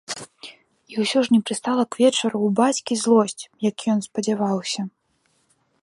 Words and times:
І 0.93 0.97
ўсё 1.03 1.19
ж 1.27 1.33
не 1.33 1.39
прастыла 1.49 1.83
к 1.95 2.01
вечару 2.03 2.37
ў 2.47 2.55
бацькі 2.61 2.93
злосць, 3.03 3.43
як 3.69 3.75
ён 3.95 3.99
спадзяваўся. 4.07 4.81